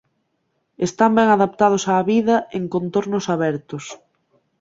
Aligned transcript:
Están 0.87 1.11
ben 1.17 1.27
adaptados 1.31 1.83
á 1.91 1.93
vida 2.11 2.35
en 2.57 2.63
contornos 2.73 3.25
abertos. 3.35 3.85